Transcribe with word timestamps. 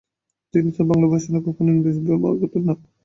তিনি 0.53 0.69
তার 0.75 0.85
বাংলা 0.89 1.07
ভাষণে 1.11 1.39
কখনো 1.47 1.69
ইংরাজী 1.71 1.95
শব্দ 1.97 2.09
ব্যবহার 2.11 2.35
করতেন 2.41 2.63
না। 2.67 2.73